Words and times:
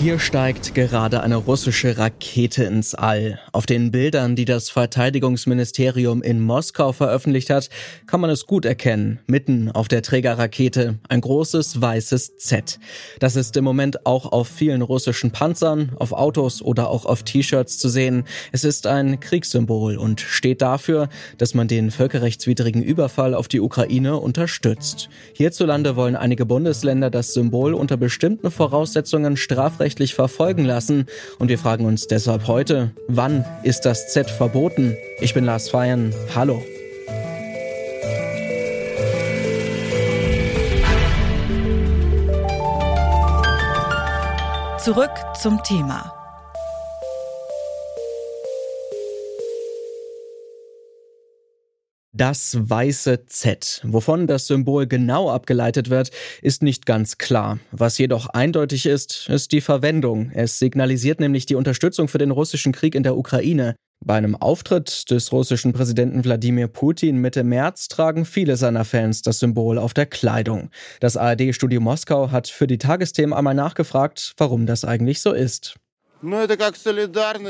Hier 0.00 0.18
steigt 0.18 0.74
gerade 0.74 1.22
eine 1.22 1.36
russische 1.36 1.98
Rakete 1.98 2.64
ins 2.64 2.94
All. 2.94 3.38
Auf 3.52 3.66
den 3.66 3.90
Bildern, 3.90 4.34
die 4.34 4.46
das 4.46 4.70
Verteidigungsministerium 4.70 6.22
in 6.22 6.40
Moskau 6.40 6.92
veröffentlicht 6.92 7.50
hat, 7.50 7.68
kann 8.06 8.22
man 8.22 8.30
es 8.30 8.46
gut 8.46 8.64
erkennen. 8.64 9.18
Mitten 9.26 9.70
auf 9.70 9.88
der 9.88 10.00
Trägerrakete 10.00 10.98
ein 11.10 11.20
großes 11.20 11.82
weißes 11.82 12.38
Z. 12.38 12.80
Das 13.18 13.36
ist 13.36 13.58
im 13.58 13.64
Moment 13.64 14.06
auch 14.06 14.32
auf 14.32 14.48
vielen 14.48 14.80
russischen 14.80 15.32
Panzern, 15.32 15.92
auf 15.96 16.12
Autos 16.12 16.62
oder 16.62 16.88
auch 16.88 17.04
auf 17.04 17.22
T-Shirts 17.22 17.78
zu 17.78 17.90
sehen. 17.90 18.24
Es 18.52 18.64
ist 18.64 18.86
ein 18.86 19.20
Kriegssymbol 19.20 19.98
und 19.98 20.22
steht 20.22 20.62
dafür, 20.62 21.10
dass 21.36 21.52
man 21.52 21.68
den 21.68 21.90
völkerrechtswidrigen 21.90 22.82
Überfall 22.82 23.34
auf 23.34 23.48
die 23.48 23.60
Ukraine 23.60 24.16
unterstützt. 24.16 25.10
Hierzulande 25.34 25.94
wollen 25.94 26.16
einige 26.16 26.46
Bundesländer 26.46 27.10
das 27.10 27.34
Symbol 27.34 27.74
unter 27.74 27.98
bestimmten 27.98 28.50
Voraussetzungen 28.50 29.36
strafrechtlich 29.36 29.89
strafrechtlich 29.90 30.14
verfolgen 30.14 30.64
lassen. 30.64 31.06
Und 31.38 31.48
wir 31.48 31.58
fragen 31.58 31.84
uns 31.84 32.06
deshalb 32.06 32.46
heute, 32.46 32.90
wann 33.08 33.44
ist 33.62 33.82
das 33.82 34.12
Z 34.12 34.30
verboten? 34.30 34.96
Ich 35.20 35.34
bin 35.34 35.44
Lars 35.44 35.68
Feiern. 35.68 36.14
Hallo. 36.34 36.62
Zurück 44.78 45.10
zum 45.38 45.62
Thema. 45.62 46.19
Das 52.20 52.58
weiße 52.60 53.24
Z. 53.28 53.80
Wovon 53.82 54.26
das 54.26 54.46
Symbol 54.46 54.86
genau 54.86 55.30
abgeleitet 55.30 55.88
wird, 55.88 56.10
ist 56.42 56.62
nicht 56.62 56.84
ganz 56.84 57.16
klar. 57.16 57.60
Was 57.72 57.96
jedoch 57.96 58.26
eindeutig 58.26 58.84
ist, 58.84 59.26
ist 59.30 59.52
die 59.52 59.62
Verwendung. 59.62 60.30
Es 60.34 60.58
signalisiert 60.58 61.18
nämlich 61.18 61.46
die 61.46 61.54
Unterstützung 61.54 62.08
für 62.08 62.18
den 62.18 62.30
russischen 62.30 62.72
Krieg 62.72 62.94
in 62.94 63.04
der 63.04 63.16
Ukraine. 63.16 63.74
Bei 64.04 64.16
einem 64.16 64.36
Auftritt 64.36 65.10
des 65.10 65.32
russischen 65.32 65.72
Präsidenten 65.72 66.22
Wladimir 66.22 66.68
Putin 66.68 67.16
Mitte 67.16 67.42
März 67.42 67.88
tragen 67.88 68.26
viele 68.26 68.58
seiner 68.58 68.84
Fans 68.84 69.22
das 69.22 69.38
Symbol 69.38 69.78
auf 69.78 69.94
der 69.94 70.04
Kleidung. 70.04 70.68
Das 71.00 71.16
ARD-Studio 71.16 71.80
Moskau 71.80 72.30
hat 72.30 72.48
für 72.48 72.66
die 72.66 72.76
Tagesthemen 72.76 73.32
einmal 73.32 73.54
nachgefragt, 73.54 74.34
warum 74.36 74.66
das 74.66 74.84
eigentlich 74.84 75.22
so 75.22 75.32
ist. 75.32 75.76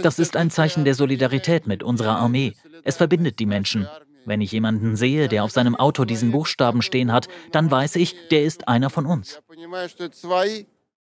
Das 0.02 0.20
ist 0.20 0.36
ein 0.36 0.52
Zeichen 0.52 0.84
der 0.84 0.94
Solidarität 0.94 1.66
mit 1.66 1.82
unserer 1.82 2.18
Armee. 2.18 2.52
Es 2.84 2.98
verbindet 2.98 3.40
die 3.40 3.46
Menschen. 3.46 3.88
Wenn 4.26 4.40
ich 4.40 4.52
jemanden 4.52 4.96
sehe, 4.96 5.28
der 5.28 5.44
auf 5.44 5.50
seinem 5.50 5.74
Auto 5.74 6.04
diesen 6.04 6.32
Buchstaben 6.32 6.82
stehen 6.82 7.12
hat, 7.12 7.28
dann 7.52 7.70
weiß 7.70 7.96
ich, 7.96 8.14
der 8.30 8.44
ist 8.44 8.68
einer 8.68 8.90
von 8.90 9.06
uns. 9.06 9.40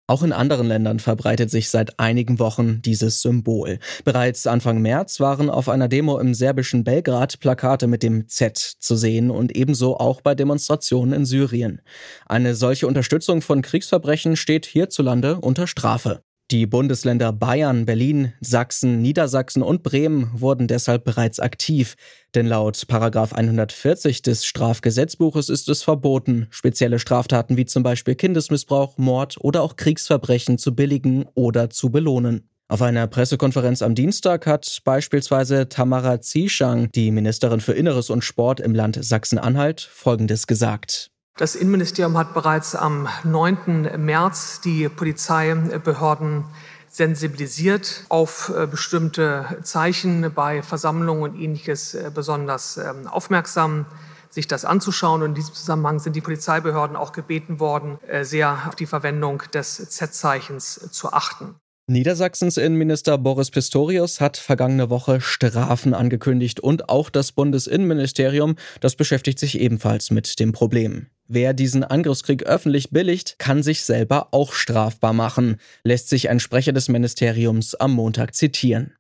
Auch 0.09 0.22
in 0.22 0.33
anderen 0.33 0.67
Ländern 0.67 0.98
verbreitet 0.98 1.50
sich 1.50 1.70
seit 1.70 1.98
einigen 1.98 2.39
Wochen 2.39 2.83
dieses 2.83 3.22
Symbol. 3.22 3.78
Bereits 4.05 4.47
Anfang 4.47 4.83
März 4.83 5.20
waren 5.20 5.48
auf 5.48 5.69
einer 5.69 5.89
Demo 5.89 6.19
im 6.19 6.34
serbischen 6.34 6.84
Belgrad 6.84 7.39
Plakate 7.41 7.86
mit 7.86 8.03
dem 8.03 8.28
Z 8.28 8.59
zu 8.59 8.97
sehen 8.97 9.31
und 9.31 9.56
ebenso 9.56 9.97
auch 9.97 10.20
bei 10.20 10.34
Demonstrationen 10.34 11.14
in 11.14 11.25
Syrien. 11.25 11.81
Eine 12.27 12.55
solche 12.55 12.89
Unterstützung 12.89 13.42
von 13.42 13.62
Kriegsverbrechen 13.62 14.37
steht 14.37 14.66
hierzulande 14.66 15.41
unter 15.41 15.66
Strafe. 15.66 16.22
Die 16.53 16.67
Bundesländer 16.67 17.33
Bayern, 17.33 17.86
Berlin, 17.86 18.34
Sachsen, 18.42 19.00
Niedersachsen 19.00 19.62
und 19.62 19.83
Bremen 19.83 20.31
wurden 20.34 20.69
deshalb 20.69 21.03
bereits 21.03 21.41
aktiv. 21.41 21.94
Denn 22.34 22.47
laut 22.47 22.77
140 22.91 24.20
des 24.20 24.44
Strafgesetzbuches 24.44 25.48
ist 25.48 25.70
es 25.70 25.83
verboten, 25.83 26.48
spezielle 26.50 26.98
Straftaten 26.98 27.56
wie 27.56 27.64
zum 27.64 27.83
Beispiel 27.83 28.17
Kindesmissbrauch, 28.17 28.98
Mord 28.98 29.39
oder 29.41 29.62
auch 29.62 29.77
Kriegsverbrechen 29.77 30.59
zu 30.59 30.75
billigen 30.75 31.25
oder 31.33 31.70
zu 31.70 31.89
belohnen. 31.89 32.50
Auf 32.69 32.83
einer 32.83 33.06
Pressekonferenz 33.06 33.81
am 33.81 33.94
Dienstag 33.94 34.47
hat 34.47 34.83
beispielsweise 34.84 35.70
Tamara 35.70 36.20
Zieschang, 36.20 36.91
die 36.93 37.12
Ministerin 37.12 37.60
für 37.60 37.72
Inneres 37.72 38.10
und 38.10 38.25
Sport 38.25 38.60
im 38.60 38.75
Land 38.75 39.03
Sachsen-Anhalt, 39.03 39.81
Folgendes 39.81 40.47
gesagt. 40.47 41.12
Das 41.38 41.54
Innenministerium 41.54 42.19
hat 42.19 42.34
bereits 42.34 42.75
am 42.75 43.09
9. 43.25 43.91
März 43.97 44.60
die 44.60 44.91
Polizeibehörden 44.91 46.44
sensibilisiert 46.91 48.04
auf 48.10 48.53
äh, 48.54 48.66
bestimmte 48.66 49.59
Zeichen 49.62 50.31
bei 50.34 50.62
Versammlungen 50.62 51.22
und 51.22 51.41
ähnliches 51.41 51.94
äh, 51.94 52.10
besonders 52.15 52.76
ähm, 52.76 53.06
aufmerksam 53.06 53.87
sich 54.28 54.47
das 54.47 54.66
anzuschauen. 54.66 55.22
Und 55.22 55.31
in 55.31 55.34
diesem 55.34 55.54
Zusammenhang 55.54 56.00
sind 56.00 56.16
die 56.16 56.21
Polizeibehörden 56.21 56.97
auch 56.97 57.12
gebeten 57.12 57.60
worden, 57.60 57.98
äh, 58.06 58.25
sehr 58.25 58.65
auf 58.69 58.75
die 58.75 58.87
Verwendung 58.87 59.42
des 59.54 59.88
Z-Zeichens 59.88 60.91
zu 60.92 61.15
achten. 61.15 61.54
Niedersachsens 61.88 62.59
Innenminister 62.59 63.16
Boris 63.19 63.50
Pistorius 63.50 64.21
hat 64.21 64.37
vergangene 64.37 64.91
Woche 64.91 65.21
Strafen 65.21 65.94
angekündigt 65.94 66.60
und 66.60 66.91
auch 66.91 67.10
das 67.10 67.32
Bundesinnenministerium, 67.32 68.56
das 68.81 68.97
beschäftigt 68.97 69.38
sich 69.38 69.59
ebenfalls 69.59 70.10
mit 70.10 70.38
dem 70.38 70.53
Problem. 70.53 71.06
Wer 71.28 71.55
diesen 71.55 71.84
Angriffskrieg 71.84 72.43
öffentlich 72.43 72.91
billigt, 72.91 73.38
kann 73.38 73.62
sich 73.62 73.83
selber 73.83 74.28
auch 74.33 74.53
strafbar 74.53 75.12
machen, 75.12 75.56
lässt 75.84 76.09
sich 76.09 76.28
ein 76.28 76.41
Sprecher 76.41 76.72
des 76.72 76.88
Ministeriums 76.88 77.75
am 77.75 77.93
Montag 77.93 78.34
zitieren. 78.34 78.94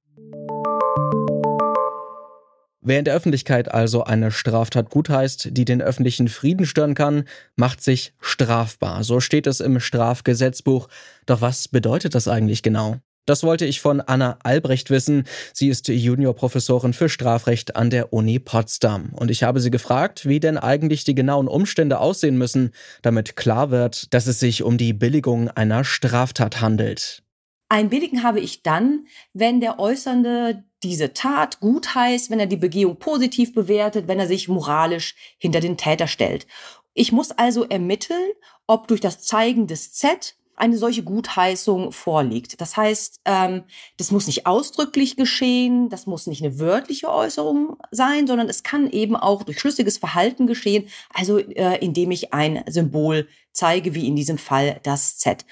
Wer 2.84 2.98
in 2.98 3.04
der 3.04 3.14
Öffentlichkeit 3.14 3.72
also 3.72 4.02
eine 4.02 4.32
Straftat 4.32 4.90
gutheißt, 4.90 5.50
die 5.52 5.64
den 5.64 5.80
öffentlichen 5.80 6.26
Frieden 6.26 6.66
stören 6.66 6.94
kann, 6.94 7.24
macht 7.54 7.80
sich 7.80 8.12
strafbar. 8.20 9.04
So 9.04 9.20
steht 9.20 9.46
es 9.46 9.60
im 9.60 9.78
Strafgesetzbuch. 9.78 10.88
Doch 11.26 11.40
was 11.40 11.68
bedeutet 11.68 12.16
das 12.16 12.26
eigentlich 12.26 12.62
genau? 12.64 12.98
Das 13.24 13.44
wollte 13.44 13.66
ich 13.66 13.80
von 13.80 14.00
Anna 14.00 14.38
Albrecht 14.42 14.90
wissen. 14.90 15.24
Sie 15.52 15.68
ist 15.68 15.86
Juniorprofessorin 15.86 16.92
für 16.92 17.08
Strafrecht 17.08 17.76
an 17.76 17.88
der 17.88 18.12
Uni 18.12 18.40
Potsdam. 18.40 19.10
Und 19.14 19.30
ich 19.30 19.44
habe 19.44 19.60
sie 19.60 19.70
gefragt, 19.70 20.26
wie 20.26 20.40
denn 20.40 20.58
eigentlich 20.58 21.04
die 21.04 21.14
genauen 21.14 21.46
Umstände 21.46 22.00
aussehen 22.00 22.36
müssen, 22.36 22.72
damit 23.00 23.36
klar 23.36 23.70
wird, 23.70 24.12
dass 24.12 24.26
es 24.26 24.40
sich 24.40 24.64
um 24.64 24.76
die 24.76 24.92
Billigung 24.92 25.48
einer 25.48 25.84
Straftat 25.84 26.60
handelt. 26.60 27.22
Ein 27.68 27.90
Billigen 27.90 28.24
habe 28.24 28.40
ich 28.40 28.62
dann, 28.62 29.06
wenn 29.32 29.60
der 29.60 29.78
Äußernde 29.78 30.64
diese 30.82 31.12
Tat 31.12 31.60
gut 31.60 31.94
heißt, 31.94 32.28
wenn 32.30 32.40
er 32.40 32.46
die 32.46 32.56
Begehung 32.56 32.98
positiv 32.98 33.54
bewertet, 33.54 34.08
wenn 34.08 34.18
er 34.18 34.26
sich 34.26 34.48
moralisch 34.48 35.14
hinter 35.38 35.60
den 35.60 35.76
Täter 35.76 36.08
stellt. 36.08 36.46
Ich 36.92 37.12
muss 37.12 37.30
also 37.30 37.64
ermitteln, 37.64 38.32
ob 38.66 38.88
durch 38.88 39.00
das 39.00 39.22
Zeigen 39.22 39.68
des 39.68 39.92
Z 39.92 40.36
eine 40.62 40.78
solche 40.78 41.02
Gutheißung 41.02 41.90
vorliegt. 41.90 42.60
Das 42.60 42.76
heißt, 42.76 43.22
ähm, 43.24 43.64
das 43.96 44.12
muss 44.12 44.28
nicht 44.28 44.46
ausdrücklich 44.46 45.16
geschehen, 45.16 45.88
das 45.88 46.06
muss 46.06 46.28
nicht 46.28 46.40
eine 46.40 46.60
wörtliche 46.60 47.12
Äußerung 47.12 47.78
sein, 47.90 48.28
sondern 48.28 48.48
es 48.48 48.62
kann 48.62 48.88
eben 48.88 49.16
auch 49.16 49.42
durch 49.42 49.58
schlüssiges 49.58 49.98
Verhalten 49.98 50.46
geschehen, 50.46 50.88
also 51.12 51.38
äh, 51.38 51.84
indem 51.84 52.12
ich 52.12 52.32
ein 52.32 52.62
Symbol 52.68 53.26
zeige, 53.50 53.96
wie 53.96 54.06
in 54.06 54.14
diesem 54.14 54.38
Fall 54.38 54.78
das 54.84 55.18
Z. 55.18 55.44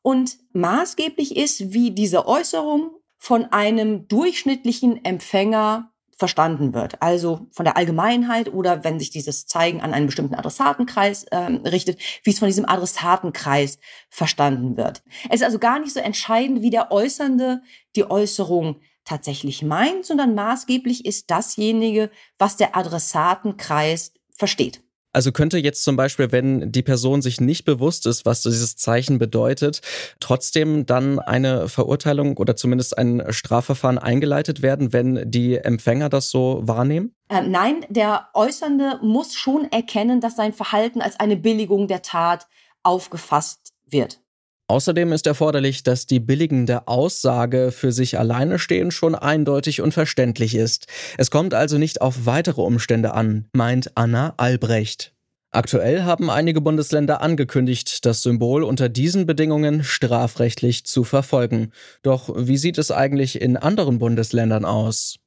Und 0.00 0.38
maßgeblich 0.54 1.36
ist, 1.36 1.74
wie 1.74 1.90
diese 1.90 2.26
Äußerung 2.26 2.90
von 3.18 3.44
einem 3.44 4.08
durchschnittlichen 4.08 5.04
Empfänger 5.04 5.92
verstanden 6.16 6.74
wird. 6.74 7.00
Also 7.02 7.46
von 7.52 7.64
der 7.64 7.76
Allgemeinheit 7.76 8.52
oder 8.52 8.84
wenn 8.84 8.98
sich 8.98 9.10
dieses 9.10 9.46
Zeigen 9.46 9.80
an 9.80 9.92
einen 9.92 10.06
bestimmten 10.06 10.34
Adressatenkreis 10.34 11.24
äh, 11.24 11.36
richtet, 11.36 11.98
wie 12.22 12.30
es 12.30 12.38
von 12.38 12.48
diesem 12.48 12.68
Adressatenkreis 12.68 13.78
verstanden 14.10 14.76
wird. 14.76 15.02
Es 15.28 15.40
ist 15.40 15.44
also 15.44 15.58
gar 15.58 15.78
nicht 15.78 15.92
so 15.92 16.00
entscheidend, 16.00 16.62
wie 16.62 16.70
der 16.70 16.92
Äußernde 16.92 17.62
die 17.96 18.08
Äußerung 18.08 18.80
tatsächlich 19.04 19.62
meint, 19.62 20.06
sondern 20.06 20.34
maßgeblich 20.34 21.04
ist 21.04 21.30
dasjenige, 21.30 22.10
was 22.38 22.56
der 22.56 22.76
Adressatenkreis 22.76 24.12
versteht. 24.36 24.83
Also 25.14 25.30
könnte 25.30 25.58
jetzt 25.58 25.84
zum 25.84 25.94
Beispiel, 25.94 26.32
wenn 26.32 26.72
die 26.72 26.82
Person 26.82 27.22
sich 27.22 27.40
nicht 27.40 27.64
bewusst 27.64 28.04
ist, 28.04 28.26
was 28.26 28.42
dieses 28.42 28.76
Zeichen 28.76 29.18
bedeutet, 29.18 29.80
trotzdem 30.18 30.86
dann 30.86 31.20
eine 31.20 31.68
Verurteilung 31.68 32.36
oder 32.36 32.56
zumindest 32.56 32.98
ein 32.98 33.22
Strafverfahren 33.30 33.98
eingeleitet 33.98 34.60
werden, 34.60 34.92
wenn 34.92 35.30
die 35.30 35.56
Empfänger 35.56 36.08
das 36.08 36.30
so 36.30 36.60
wahrnehmen? 36.64 37.14
Äh, 37.28 37.42
nein, 37.42 37.86
der 37.88 38.28
Äußernde 38.34 38.98
muss 39.02 39.34
schon 39.34 39.70
erkennen, 39.70 40.20
dass 40.20 40.34
sein 40.34 40.52
Verhalten 40.52 41.00
als 41.00 41.20
eine 41.20 41.36
Billigung 41.36 41.86
der 41.86 42.02
Tat 42.02 42.48
aufgefasst 42.82 43.72
wird. 43.86 44.20
Außerdem 44.66 45.12
ist 45.12 45.26
erforderlich, 45.26 45.82
dass 45.82 46.06
die 46.06 46.20
billigende 46.20 46.88
Aussage 46.88 47.70
für 47.70 47.92
sich 47.92 48.18
alleine 48.18 48.58
stehen 48.58 48.90
schon 48.90 49.14
eindeutig 49.14 49.82
und 49.82 49.92
verständlich 49.92 50.54
ist. 50.54 50.86
Es 51.18 51.30
kommt 51.30 51.52
also 51.52 51.76
nicht 51.76 52.00
auf 52.00 52.24
weitere 52.24 52.62
Umstände 52.62 53.12
an, 53.12 53.46
meint 53.52 53.92
Anna 53.94 54.32
Albrecht. 54.38 55.13
Aktuell 55.54 56.02
haben 56.02 56.30
einige 56.30 56.60
Bundesländer 56.60 57.20
angekündigt, 57.22 58.04
das 58.04 58.22
Symbol 58.22 58.64
unter 58.64 58.88
diesen 58.88 59.24
Bedingungen 59.24 59.84
strafrechtlich 59.84 60.84
zu 60.84 61.04
verfolgen. 61.04 61.70
Doch 62.02 62.28
wie 62.36 62.56
sieht 62.56 62.76
es 62.76 62.90
eigentlich 62.90 63.40
in 63.40 63.56
anderen 63.56 64.00
Bundesländern 64.00 64.64
aus? 64.64 65.20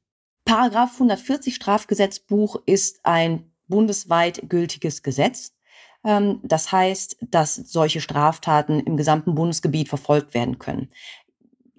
Paragraph 0.44 0.92
140 0.92 1.54
Strafgesetzbuch 1.54 2.60
ist 2.66 3.00
ein 3.04 3.50
bundesweit 3.68 4.50
gültiges 4.50 5.02
Gesetz. 5.02 5.54
Ähm, 6.04 6.40
das 6.42 6.72
heißt, 6.72 7.16
dass 7.22 7.54
solche 7.54 8.02
Straftaten 8.02 8.80
im 8.80 8.98
gesamten 8.98 9.34
Bundesgebiet 9.34 9.88
verfolgt 9.88 10.34
werden 10.34 10.58
können. 10.58 10.90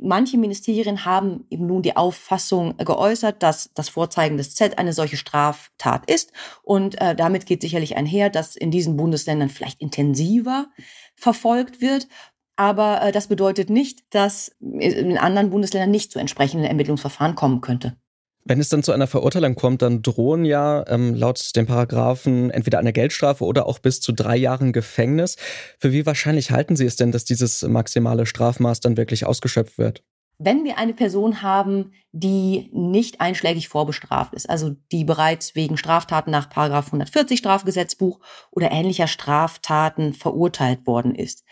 Manche 0.01 0.37
Ministerien 0.37 1.05
haben 1.05 1.45
eben 1.49 1.67
nun 1.67 1.81
die 1.81 1.95
Auffassung 1.95 2.77
geäußert, 2.77 3.43
dass 3.43 3.71
das 3.73 3.89
Vorzeigen 3.89 4.37
des 4.37 4.55
Z 4.55 4.77
eine 4.77 4.93
solche 4.93 5.17
Straftat 5.17 6.09
ist. 6.09 6.31
Und 6.63 6.99
äh, 7.01 7.15
damit 7.15 7.45
geht 7.45 7.61
sicherlich 7.61 7.97
einher, 7.97 8.29
dass 8.29 8.55
in 8.55 8.71
diesen 8.71 8.97
Bundesländern 8.97 9.49
vielleicht 9.49 9.81
intensiver 9.81 10.67
verfolgt 11.15 11.81
wird. 11.81 12.07
Aber 12.55 13.01
äh, 13.01 13.11
das 13.11 13.27
bedeutet 13.27 13.69
nicht, 13.69 14.03
dass 14.09 14.55
in 14.59 15.17
anderen 15.17 15.49
Bundesländern 15.49 15.91
nicht 15.91 16.11
zu 16.11 16.19
entsprechenden 16.19 16.65
Ermittlungsverfahren 16.65 17.35
kommen 17.35 17.61
könnte. 17.61 17.97
Wenn 18.45 18.59
es 18.59 18.69
dann 18.69 18.83
zu 18.83 18.91
einer 18.91 19.07
Verurteilung 19.07 19.55
kommt, 19.55 19.81
dann 19.81 20.01
drohen 20.01 20.45
ja 20.45 20.85
ähm, 20.87 21.13
laut 21.13 21.55
den 21.55 21.65
Paragraphen 21.65 22.49
entweder 22.49 22.79
eine 22.79 22.93
Geldstrafe 22.93 23.43
oder 23.43 23.65
auch 23.65 23.79
bis 23.79 24.01
zu 24.01 24.11
drei 24.11 24.37
Jahren 24.37 24.73
Gefängnis. 24.73 25.35
Für 25.77 25.91
wie 25.91 26.05
wahrscheinlich 26.05 26.51
halten 26.51 26.75
Sie 26.75 26.85
es 26.85 26.95
denn, 26.95 27.11
dass 27.11 27.25
dieses 27.25 27.61
maximale 27.63 28.25
Strafmaß 28.25 28.79
dann 28.79 28.97
wirklich 28.97 29.25
ausgeschöpft 29.25 29.77
wird? 29.77 30.03
Wenn 30.41 30.63
wir 30.63 30.77
eine 30.77 30.93
Person 30.93 31.41
haben, 31.41 31.91
die 32.13 32.69
nicht 32.71 33.19
einschlägig 33.19 33.67
vorbestraft 33.67 34.33
ist, 34.33 34.49
also 34.49 34.73
die 34.91 35.03
bereits 35.03 35.53
wegen 35.53 35.75
Straftaten 35.75 36.31
nach 36.31 36.49
140 36.49 37.37
Strafgesetzbuch 37.37 38.21
oder 38.49 38.71
ähnlicher 38.71 39.07
Straftaten 39.07 40.13
verurteilt 40.13 40.87
worden 40.87 41.13
ist, 41.13 41.43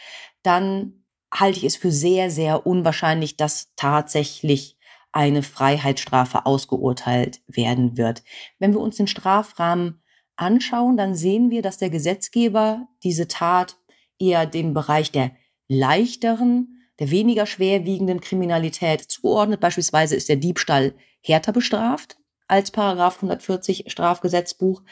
dann 0.41 1.03
halte 1.33 1.57
ich 1.57 1.65
es 1.65 1.75
für 1.75 1.91
sehr, 1.91 2.31
sehr 2.31 2.65
unwahrscheinlich, 2.65 3.35
dass 3.35 3.73
tatsächlich 3.75 4.76
eine 5.17 5.41
Freiheitsstrafe 5.41 6.45
ausgeurteilt 6.45 7.41
werden 7.47 7.97
wird. 7.97 8.21
Wenn 8.59 8.73
wir 8.73 8.79
uns 8.79 8.97
den 8.97 9.07
Strafrahmen 9.07 10.03
anschauen, 10.35 10.95
dann 10.95 11.15
sehen 11.15 11.49
wir, 11.49 11.63
dass 11.63 11.79
der 11.79 11.89
Gesetzgeber 11.89 12.87
diese 13.01 13.27
Tat 13.27 13.77
eher 14.19 14.45
dem 14.45 14.75
Bereich 14.75 15.11
der 15.11 15.31
leichteren, 15.67 16.83
der 16.99 17.09
weniger 17.09 17.47
schwerwiegenden 17.47 18.21
Kriminalität 18.21 19.01
zuordnet. 19.01 19.59
Beispielsweise 19.59 20.15
ist 20.15 20.29
der 20.29 20.35
Diebstahl 20.35 20.93
härter 21.21 21.51
bestraft 21.51 22.17
als 22.47 22.69
Paragraph 22.69 23.15
140 23.15 23.85
Strafgesetzbuch. 23.87 24.83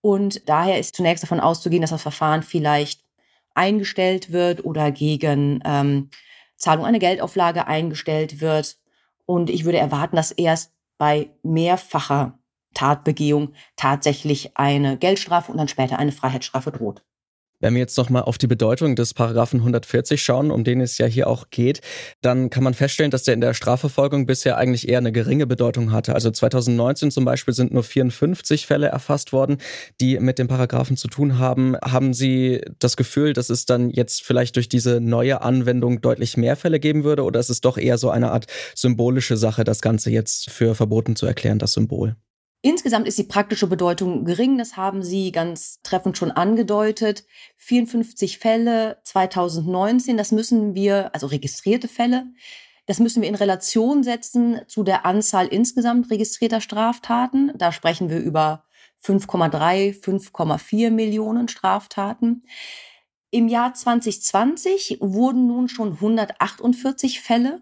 Und 0.00 0.48
daher 0.48 0.80
ist 0.80 0.96
zunächst 0.96 1.22
davon 1.22 1.38
auszugehen, 1.38 1.82
dass 1.82 1.90
das 1.90 2.02
Verfahren 2.02 2.42
vielleicht 2.42 3.04
eingestellt 3.54 4.32
wird 4.32 4.64
oder 4.64 4.90
gegen 4.90 5.60
ähm, 5.64 6.10
Zahlung 6.56 6.84
einer 6.84 6.98
Geldauflage 6.98 7.68
eingestellt 7.68 8.40
wird. 8.40 8.76
Und 9.28 9.50
ich 9.50 9.66
würde 9.66 9.78
erwarten, 9.78 10.16
dass 10.16 10.30
erst 10.32 10.72
bei 10.96 11.30
mehrfacher 11.42 12.38
Tatbegehung 12.72 13.52
tatsächlich 13.76 14.56
eine 14.56 14.96
Geldstrafe 14.96 15.52
und 15.52 15.58
dann 15.58 15.68
später 15.68 15.98
eine 15.98 16.12
Freiheitsstrafe 16.12 16.72
droht. 16.72 17.04
Wenn 17.60 17.74
wir 17.74 17.80
jetzt 17.80 17.98
nochmal 17.98 18.22
auf 18.22 18.38
die 18.38 18.46
Bedeutung 18.46 18.94
des 18.94 19.14
Paragraphen 19.14 19.58
140 19.58 20.22
schauen, 20.22 20.52
um 20.52 20.62
den 20.62 20.80
es 20.80 20.96
ja 20.98 21.06
hier 21.06 21.26
auch 21.26 21.50
geht, 21.50 21.80
dann 22.22 22.50
kann 22.50 22.62
man 22.62 22.72
feststellen, 22.72 23.10
dass 23.10 23.24
der 23.24 23.34
in 23.34 23.40
der 23.40 23.52
Strafverfolgung 23.52 24.26
bisher 24.26 24.56
eigentlich 24.56 24.88
eher 24.88 24.98
eine 24.98 25.10
geringe 25.10 25.46
Bedeutung 25.46 25.90
hatte. 25.90 26.14
Also 26.14 26.30
2019 26.30 27.10
zum 27.10 27.24
Beispiel 27.24 27.54
sind 27.54 27.72
nur 27.72 27.82
54 27.82 28.64
Fälle 28.64 28.86
erfasst 28.86 29.32
worden, 29.32 29.58
die 30.00 30.20
mit 30.20 30.38
dem 30.38 30.46
Paragraphen 30.46 30.96
zu 30.96 31.08
tun 31.08 31.40
haben. 31.40 31.76
Haben 31.82 32.14
Sie 32.14 32.60
das 32.78 32.96
Gefühl, 32.96 33.32
dass 33.32 33.50
es 33.50 33.66
dann 33.66 33.90
jetzt 33.90 34.22
vielleicht 34.22 34.54
durch 34.54 34.68
diese 34.68 35.00
neue 35.00 35.42
Anwendung 35.42 36.00
deutlich 36.00 36.36
mehr 36.36 36.54
Fälle 36.54 36.78
geben 36.78 37.02
würde? 37.02 37.24
Oder 37.24 37.40
ist 37.40 37.50
es 37.50 37.60
doch 37.60 37.76
eher 37.76 37.98
so 37.98 38.10
eine 38.10 38.30
Art 38.30 38.46
symbolische 38.76 39.36
Sache, 39.36 39.64
das 39.64 39.82
Ganze 39.82 40.10
jetzt 40.10 40.50
für 40.50 40.76
verboten 40.76 41.16
zu 41.16 41.26
erklären, 41.26 41.58
das 41.58 41.72
Symbol? 41.72 42.14
Insgesamt 42.60 43.06
ist 43.06 43.18
die 43.18 43.24
praktische 43.24 43.68
Bedeutung 43.68 44.24
gering, 44.24 44.58
das 44.58 44.76
haben 44.76 45.02
Sie 45.02 45.30
ganz 45.30 45.80
treffend 45.82 46.18
schon 46.18 46.32
angedeutet. 46.32 47.24
54 47.56 48.38
Fälle 48.38 48.98
2019, 49.04 50.16
das 50.16 50.32
müssen 50.32 50.74
wir, 50.74 51.14
also 51.14 51.28
registrierte 51.28 51.86
Fälle, 51.86 52.26
das 52.86 52.98
müssen 52.98 53.22
wir 53.22 53.28
in 53.28 53.36
Relation 53.36 54.02
setzen 54.02 54.62
zu 54.66 54.82
der 54.82 55.06
Anzahl 55.06 55.46
insgesamt 55.46 56.10
registrierter 56.10 56.60
Straftaten. 56.60 57.52
Da 57.54 57.70
sprechen 57.70 58.10
wir 58.10 58.18
über 58.18 58.64
5,3, 59.04 60.02
5,4 60.02 60.90
Millionen 60.90 61.48
Straftaten. 61.48 62.44
Im 63.30 63.46
Jahr 63.46 63.74
2020 63.74 64.98
wurden 65.00 65.46
nun 65.46 65.68
schon 65.68 65.92
148 65.92 67.20
Fälle 67.20 67.60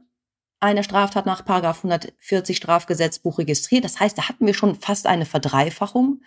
eine 0.60 0.84
Straftat 0.84 1.26
nach 1.26 1.46
140 1.46 2.56
Strafgesetzbuch 2.56 3.38
registriert. 3.38 3.84
Das 3.84 4.00
heißt, 4.00 4.16
da 4.16 4.28
hatten 4.28 4.46
wir 4.46 4.54
schon 4.54 4.74
fast 4.74 5.06
eine 5.06 5.26
Verdreifachung. 5.26 6.22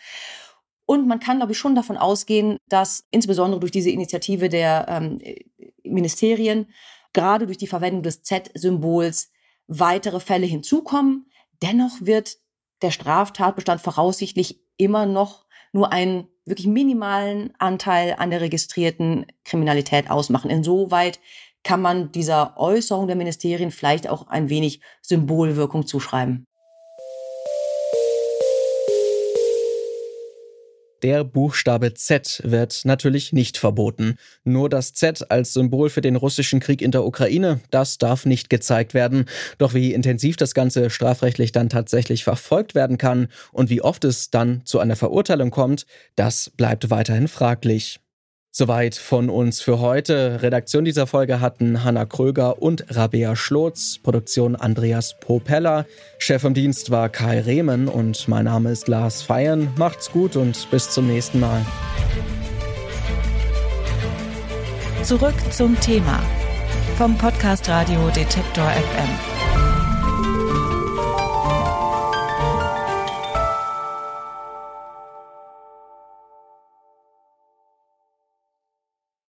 Und 0.86 1.08
man 1.08 1.20
kann, 1.20 1.38
glaube 1.38 1.52
ich, 1.52 1.58
schon 1.58 1.76
davon 1.76 1.98
ausgehen, 1.98 2.58
dass 2.68 3.06
insbesondere 3.12 3.60
durch 3.60 3.72
diese 3.72 3.92
Initiative 3.92 4.50
der 4.50 4.86
ähm, 4.90 5.20
Ministerien, 5.84 6.68
gerade 7.14 7.46
durch 7.46 7.58
die 7.58 7.68
Verwendung 7.68 8.04
des 8.04 8.24
Z-Symbols, 8.24 9.32
weitere 9.68 10.20
Fälle 10.20 10.48
hinzukommen. 10.48 11.30
Dennoch 11.62 11.98
wird 12.00 12.38
der 12.82 12.92
Straftatbestand 12.92 13.82
voraussichtlich 13.82 14.62
immer 14.78 15.06
noch 15.06 15.46
nur 15.72 15.92
einen 15.92 16.28
wirklich 16.46 16.68
minimalen 16.68 17.54
Anteil 17.60 18.16
an 18.18 18.32
der 18.32 18.42
registrierten 18.42 19.28
Kriminalität 19.44 20.10
ausmachen. 20.10 20.50
Insoweit 20.50 21.20
kann 21.64 21.82
man 21.82 22.12
dieser 22.12 22.58
Äußerung 22.58 23.08
der 23.08 23.16
Ministerien 23.16 23.72
vielleicht 23.72 24.10
auch 24.10 24.28
ein 24.28 24.50
wenig 24.50 24.82
Symbolwirkung 25.02 25.86
zuschreiben. 25.86 26.46
Der 31.02 31.24
Buchstabe 31.24 31.94
Z 31.94 32.42
wird 32.44 32.82
natürlich 32.84 33.32
nicht 33.32 33.58
verboten. 33.58 34.18
Nur 34.44 34.68
das 34.70 34.94
Z 34.94 35.32
als 35.32 35.54
Symbol 35.54 35.90
für 35.90 36.02
den 36.02 36.18
russischen 36.18 36.60
Krieg 36.60 36.82
in 36.82 36.92
der 36.92 37.06
Ukraine, 37.06 37.62
das 37.72 38.00
darf 38.00 38.26
nicht 38.26 38.50
gezeigt 38.50 38.94
werden. 38.94 39.26
Doch 39.58 39.74
wie 39.74 39.94
intensiv 39.94 40.36
das 40.36 40.54
Ganze 40.54 40.90
strafrechtlich 40.90 41.54
dann 41.54 41.70
tatsächlich 41.70 42.26
verfolgt 42.26 42.76
werden 42.76 42.98
kann 42.98 43.30
und 43.54 43.70
wie 43.70 43.82
oft 43.82 44.04
es 44.04 44.30
dann 44.30 44.66
zu 44.66 44.80
einer 44.80 44.98
Verurteilung 44.98 45.52
kommt, 45.52 45.86
das 46.18 46.50
bleibt 46.50 46.90
weiterhin 46.90 47.30
fraglich. 47.30 48.02
Soweit 48.60 48.96
von 48.96 49.30
uns 49.30 49.62
für 49.62 49.80
heute. 49.80 50.42
Redaktion 50.42 50.84
dieser 50.84 51.08
Folge 51.08 51.40
hatten 51.40 51.86
Hanna 51.86 52.04
Kröger 52.04 52.62
und 52.62 52.84
Rabea 52.90 53.38
Schlotz, 53.38 54.00
Produktion 54.04 54.58
Andreas 54.58 55.16
Popella, 55.18 55.86
Chef 56.18 56.44
im 56.44 56.54
Dienst 56.54 56.92
war 56.92 57.08
Kai 57.08 57.40
Rehmen 57.40 57.88
und 57.88 58.28
mein 58.28 58.44
Name 58.44 58.72
ist 58.72 58.90
Lars 58.90 59.22
Feiern. 59.22 59.70
Macht's 59.78 60.12
gut 60.12 60.36
und 60.36 60.70
bis 60.72 60.90
zum 60.90 61.08
nächsten 61.08 61.40
Mal. 61.40 61.66
Zurück 65.04 65.36
zum 65.52 65.80
Thema 65.80 66.22
vom 66.98 67.18
Podcast 67.18 67.70
Radio 67.70 68.10
Detektor 68.10 68.70
FM. 68.70 69.39